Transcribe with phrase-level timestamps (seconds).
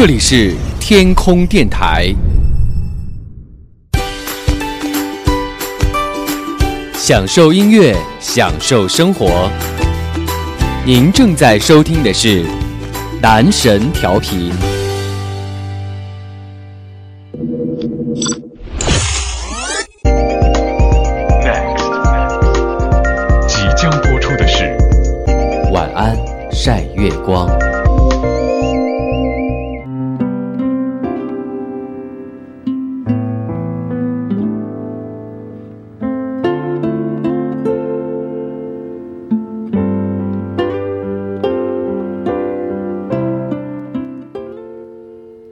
[0.00, 2.06] 这里是天空电台，
[6.94, 9.50] 享受音乐，享受生活。
[10.86, 12.46] 您正在收听的是
[13.20, 14.50] 男神调频。
[23.46, 24.64] 即将播出的是
[25.70, 26.16] 晚安，
[26.50, 27.46] 晒月光。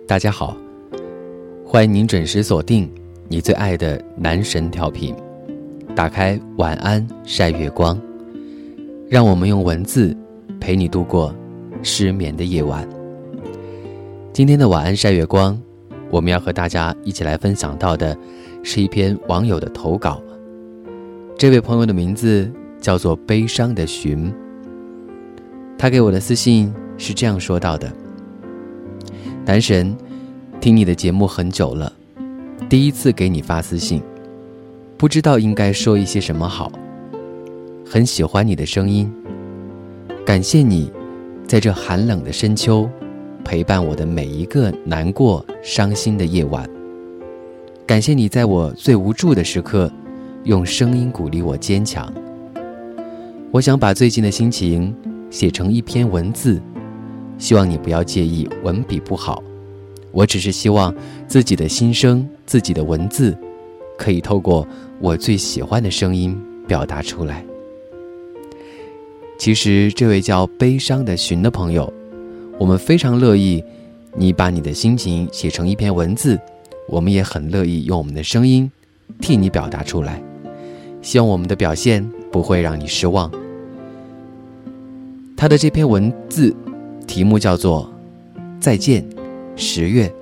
[0.08, 0.56] 大家好，
[1.66, 2.90] 欢迎您准时锁定
[3.28, 5.14] 你最爱的男神调频，
[5.94, 8.00] 打开晚安晒月光，
[9.10, 10.16] 让我们用文字
[10.58, 11.34] 陪你度过
[11.82, 12.88] 失眠的夜晚。
[14.32, 15.60] 今天的晚安晒月光，
[16.08, 18.16] 我们要和大家一起来分享到的
[18.62, 20.22] 是一篇网友的投稿。
[21.36, 22.50] 这位朋友的名字
[22.80, 24.32] 叫做悲伤的寻，
[25.76, 27.92] 他给我的私信是这样说到的。
[29.48, 29.96] 男神，
[30.60, 31.90] 听你的节目很久了，
[32.68, 34.02] 第一次给你发私信，
[34.98, 36.70] 不知道应该说一些什么好。
[37.82, 39.10] 很喜欢你的声音，
[40.26, 40.92] 感谢你，
[41.46, 42.86] 在这寒冷的深秋，
[43.42, 46.68] 陪伴我的每一个难过、伤心的夜晚。
[47.86, 49.90] 感谢你在我最无助的时刻，
[50.44, 52.12] 用声音鼓励我坚强。
[53.50, 54.94] 我想把最近的心情
[55.30, 56.60] 写成一篇文字。
[57.38, 59.42] 希望你不要介意文笔不好，
[60.10, 60.92] 我只是希望
[61.28, 63.36] 自己的心声、自己的文字，
[63.96, 64.66] 可以透过
[65.00, 66.36] 我最喜欢的声音
[66.66, 67.44] 表达出来。
[69.38, 71.90] 其实，这位叫悲伤的寻的朋友，
[72.58, 73.62] 我们非常乐意
[74.16, 76.36] 你把你的心情写成一篇文字，
[76.88, 78.68] 我们也很乐意用我们的声音
[79.20, 80.20] 替你表达出来。
[81.02, 83.30] 希望我们的表现不会让你失望。
[85.36, 86.52] 他的这篇文字。
[87.08, 87.90] 题目叫做
[88.60, 89.02] “再见，
[89.56, 90.12] 十月”，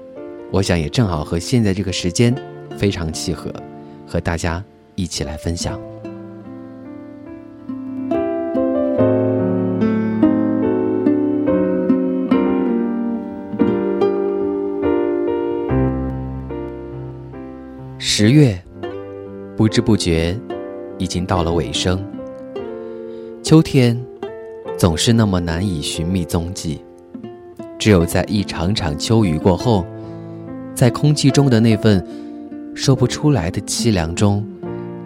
[0.51, 2.35] 我想也正好和现在这个时间
[2.79, 3.53] 非常契合，
[4.07, 4.65] 和大家
[4.95, 5.79] 一起来分享。
[17.99, 18.59] 十月，
[19.57, 20.39] 不知不觉
[20.99, 22.03] 已经到了尾声，
[23.43, 24.01] 秋天。
[24.77, 26.85] 总是那么难以寻觅踪迹，
[27.79, 29.87] 只有在一场场秋雨过后，
[30.75, 32.07] 在空气中的那份
[32.75, 34.47] 说不出来的凄凉中，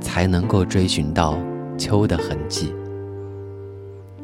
[0.00, 1.38] 才能够追寻到
[1.78, 2.75] 秋的痕迹。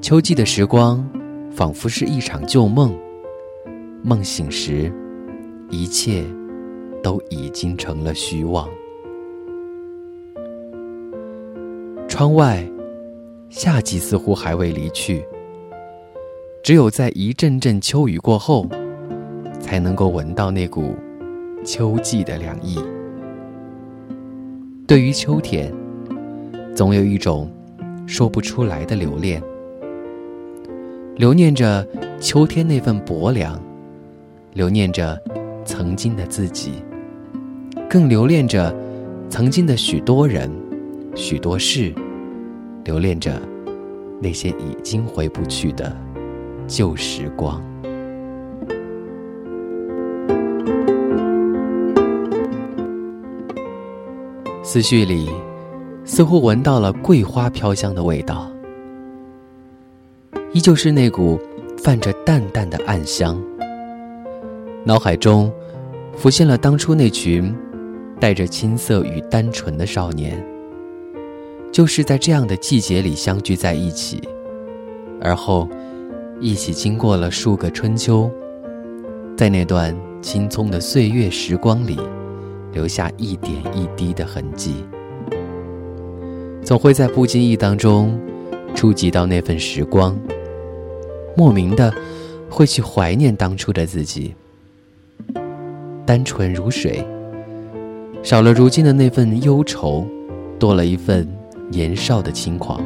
[0.00, 1.08] 秋季的时光，
[1.52, 2.92] 仿佛是一场旧梦，
[4.02, 4.92] 梦醒时，
[5.70, 6.24] 一切
[7.04, 8.68] 都已经成了虚妄。
[12.08, 12.68] 窗外，
[13.48, 15.24] 夏季似乎还未离去。
[16.66, 18.69] 只有在一阵阵秋雨过后，
[19.60, 20.97] 才能够闻到那股
[21.65, 22.77] 秋季的凉意。
[24.84, 25.72] 对于秋天，
[26.75, 27.49] 总有一种
[28.04, 29.41] 说不出来的留恋，
[31.15, 31.87] 留念着
[32.19, 33.62] 秋天那份薄凉，
[34.53, 35.16] 留念着
[35.65, 36.83] 曾经的自己，
[37.88, 38.75] 更留恋着
[39.31, 40.50] 曾经的许多人、
[41.15, 41.94] 许多事，
[42.83, 43.41] 留恋着
[44.21, 45.97] 那些已经回不去的。
[46.66, 47.62] 旧时光，
[54.65, 55.31] 思绪里
[56.04, 58.50] 似乎闻到了桂花飘香的味道，
[60.53, 61.41] 依旧是那股
[61.78, 63.41] 泛着淡淡的暗香。
[64.84, 65.53] 脑海中
[66.16, 67.54] 浮现了当初那群
[68.19, 70.44] 带着青涩与单纯的少年，
[71.71, 74.21] 就是在这样的季节里相聚在一起，
[75.21, 75.69] 而后。
[76.38, 78.30] 一起经过了数个春秋，
[79.38, 81.98] 在那段青葱的岁月时光里，
[82.72, 84.84] 留下一点一滴的痕迹，
[86.62, 88.21] 总会在不经意当中
[88.74, 90.15] 触及到那份时光，
[91.34, 91.91] 莫名的
[92.50, 94.34] 会去怀念当初的自己，
[96.04, 97.03] 单纯如水，
[98.22, 100.06] 少了如今的那份忧愁，
[100.59, 101.27] 多了一份
[101.71, 102.78] 年少的轻狂，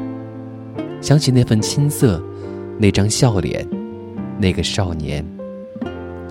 [1.01, 2.23] 想起那份青涩。
[2.81, 3.69] 那张笑脸，
[4.39, 5.23] 那个少年，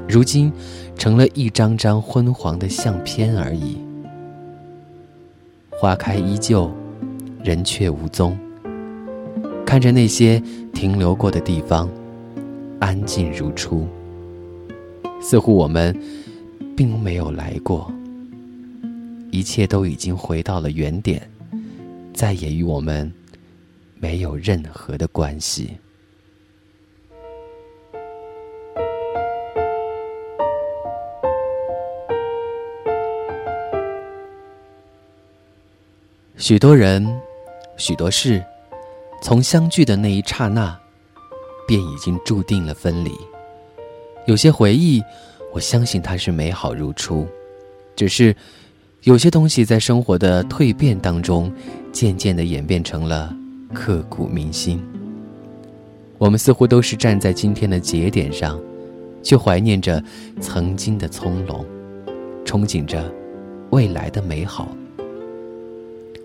[0.08, 0.52] 如今
[0.98, 3.78] 成了一张张昏黄的相片而已。
[5.70, 6.74] 花开依旧，
[7.44, 8.36] 人却无踪。
[9.64, 10.42] 看着那些
[10.74, 11.88] 停留过的地方，
[12.80, 13.88] 安静如初。
[15.22, 15.96] 似乎我们
[16.76, 17.94] 并没有来过，
[19.30, 21.22] 一切都已经回到了原点，
[22.12, 23.14] 再也与我们
[24.00, 25.78] 没有任何的关系。
[36.40, 37.06] 许多人，
[37.76, 38.42] 许多事，
[39.22, 40.74] 从相聚的那一刹那，
[41.68, 43.12] 便已经注定了分离。
[44.26, 45.04] 有些回忆，
[45.52, 47.28] 我相信它是美好如初，
[47.94, 48.34] 只是
[49.02, 51.52] 有些东西在生活的蜕变当中，
[51.92, 53.36] 渐渐的演变成了
[53.74, 54.82] 刻骨铭心。
[56.18, 58.58] 我们似乎都是站在今天的节点上，
[59.22, 60.02] 却怀念着
[60.40, 61.66] 曾经的从容，
[62.46, 63.14] 憧憬着
[63.72, 64.70] 未来的美好。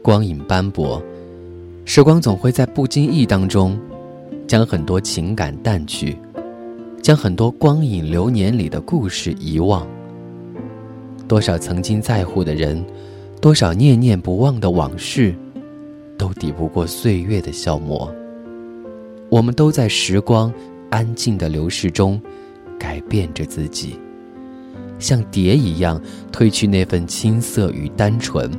[0.04, 1.02] 光影斑驳，
[1.86, 3.80] 时光总会在不经意当中，
[4.46, 6.14] 将很多情感淡去，
[7.00, 9.88] 将很多光影流年里的故事遗忘。
[11.26, 12.84] 多少曾经在乎的人，
[13.40, 15.34] 多少念念不忘的往事，
[16.18, 18.14] 都抵不过岁月的消磨。
[19.30, 20.52] 我们都在时光
[20.90, 22.20] 安静的流逝中，
[22.78, 23.98] 改变着自己，
[24.98, 25.98] 像蝶一样
[26.30, 28.50] 褪去那份青涩与单纯。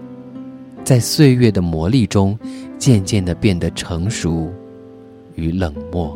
[0.86, 2.38] 在岁月的磨砺中，
[2.78, 4.54] 渐渐的变得成熟
[5.34, 6.16] 与冷漠。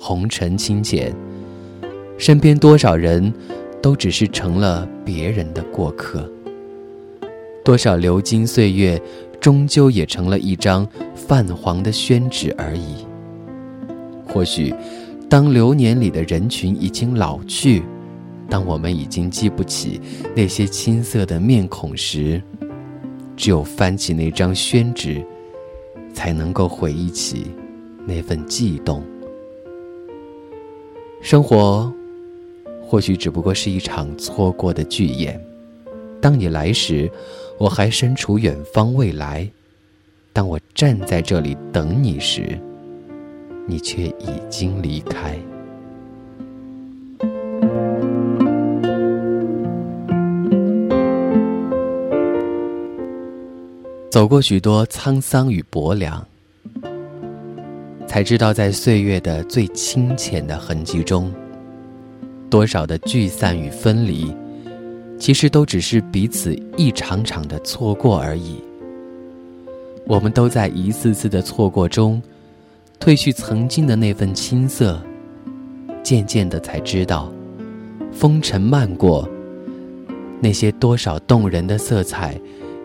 [0.00, 1.14] 红尘清浅，
[2.18, 3.32] 身边多少人，
[3.80, 6.28] 都只是成了别人的过客。
[7.64, 9.00] 多少流金岁月，
[9.40, 10.84] 终究也成了一张
[11.14, 13.06] 泛黄的宣纸而已。
[14.26, 14.74] 或许，
[15.28, 17.84] 当流年里的人群已经老去。
[18.48, 20.00] 当我们已经记不起
[20.34, 22.40] 那些青涩的面孔时，
[23.36, 25.24] 只有翻起那张宣纸，
[26.12, 27.46] 才能够回忆起
[28.06, 29.02] 那份悸动。
[31.20, 31.92] 生活
[32.82, 35.40] 或许只不过是一场错过的剧演。
[36.20, 37.10] 当你来时，
[37.58, 39.46] 我还身处远方未来；
[40.32, 42.58] 当我站在这里等你时，
[43.66, 45.38] 你却已经离开。
[54.14, 56.24] 走过许多沧桑与薄凉，
[58.06, 61.34] 才知道在岁月的最清浅的痕迹中，
[62.48, 64.32] 多少的聚散与分离，
[65.18, 68.62] 其实都只是彼此一场场的错过而已。
[70.06, 72.22] 我们都在一次次的错过中，
[73.00, 75.02] 褪去曾经的那份青涩，
[76.04, 77.32] 渐渐的才知道，
[78.12, 79.28] 风尘漫过，
[80.40, 82.40] 那些多少动人的色彩。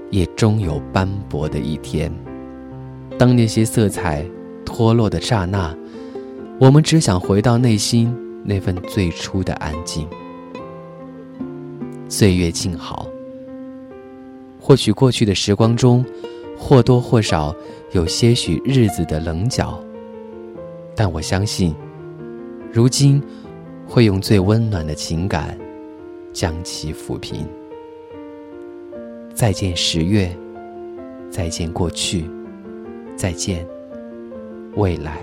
[0.10, 2.12] 也终有斑驳的一天。
[3.18, 4.26] 当那些色彩
[4.66, 5.76] 脱落的刹那，
[6.60, 10.08] 我们只想回到内心那份最初的安静。
[12.08, 13.06] 岁月静好，
[14.60, 16.04] 或许过去的时光中，
[16.58, 17.54] 或多或少
[17.92, 19.80] 有些许日子的棱角，
[20.96, 21.76] 但我相信，
[22.72, 23.22] 如今
[23.88, 25.58] 会用最温暖的情感
[26.32, 27.46] 将其抚平。
[29.40, 30.30] 再见十月，
[31.32, 32.30] 再见过去，
[33.16, 33.66] 再见
[34.76, 35.18] 未来。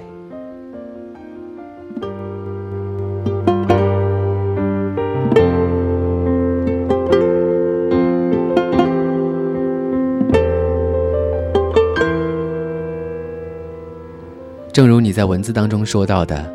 [14.73, 16.51] 正如你在文字当中说到的，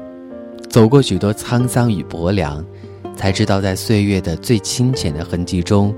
[0.67, 2.65] 走过许多沧桑与薄凉，
[3.15, 5.93] 才知道在岁月的最清浅的痕迹中。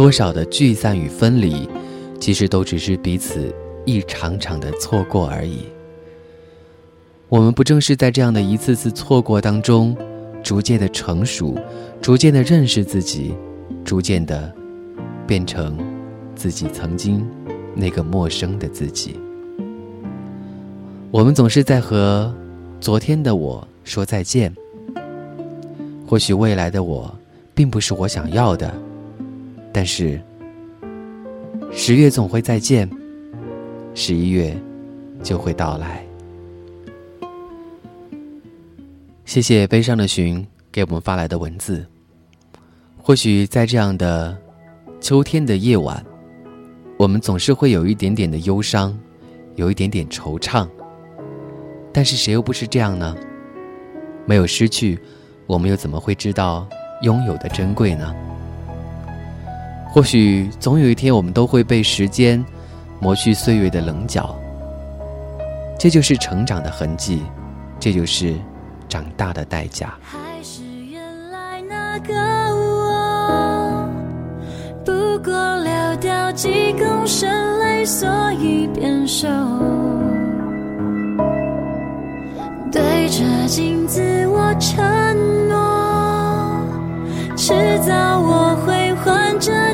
[0.00, 1.68] 多少的聚散与分离，
[2.18, 3.54] 其实都只是彼此
[3.84, 5.58] 一场场的错过而已。
[7.28, 9.94] 我们不正是在这样的一次次错过当中，
[10.42, 11.54] 逐渐的成熟，
[12.00, 13.34] 逐渐的认识自己，
[13.84, 14.50] 逐渐的
[15.26, 15.76] 变成
[16.34, 17.28] 自己曾经
[17.74, 19.20] 那个陌生的自己。
[21.10, 22.34] 我们总是在和
[22.80, 24.50] 昨天的我说再见。
[26.06, 27.14] 或许未来的我，
[27.54, 28.72] 并不是我想要的。
[29.72, 30.20] 但是，
[31.70, 32.90] 十月总会再见，
[33.94, 34.56] 十一月
[35.22, 36.04] 就会到来。
[39.24, 41.86] 谢谢悲伤的寻给我们发来的文字。
[42.98, 44.36] 或许在这样的
[45.00, 46.04] 秋天的夜晚，
[46.98, 48.98] 我们总是会有一点点的忧伤，
[49.54, 50.68] 有一点点惆怅。
[51.92, 53.16] 但是谁又不是这样呢？
[54.26, 54.98] 没有失去，
[55.46, 56.68] 我们又怎么会知道
[57.02, 58.14] 拥有的珍贵呢？
[59.92, 62.44] 或许总有一天，我们都会被时间
[63.00, 64.36] 磨去岁月的棱角。
[65.78, 67.22] 这就是成长的痕迹，
[67.78, 68.34] 这就是
[68.88, 69.94] 长大的代价。
[70.02, 72.14] 还是原来那个
[72.54, 73.88] 我，
[74.84, 74.92] 不
[75.24, 77.28] 过寥掉几公升
[77.60, 79.26] 泪，所以变瘦。
[82.70, 84.84] 对着镜子，我承
[85.48, 85.56] 诺，
[87.36, 88.49] 迟早我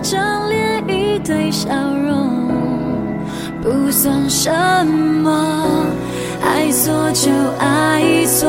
[0.00, 2.48] 张脸，一堆笑容，
[3.62, 4.50] 不算什
[4.86, 5.86] 么，
[6.44, 8.48] 爱错就爱错，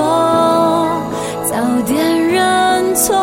[1.44, 3.16] 早点认错，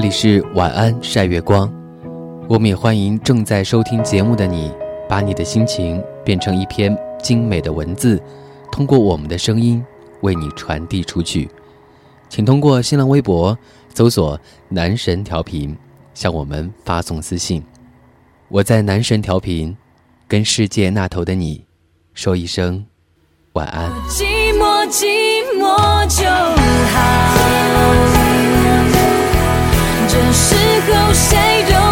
[0.00, 1.70] 这里是晚安晒月光，
[2.48, 4.72] 我们也欢迎正在收听节目的你，
[5.06, 8.18] 把你的心情变成一篇精美的文字，
[8.72, 9.84] 通过我们的声音
[10.22, 11.50] 为你传递出去。
[12.30, 13.54] 请通过新浪微博
[13.94, 14.40] 搜索
[14.70, 15.76] “男神调频”，
[16.14, 17.62] 向我们发送私信。
[18.48, 19.76] 我在男神调频，
[20.26, 21.62] 跟世界那头的你
[22.14, 22.82] 说一声
[23.52, 23.90] 晚安。
[24.08, 25.04] 寂寞寂
[25.58, 26.24] 寞就
[26.90, 28.19] 好，
[30.12, 31.89] 这时候谁都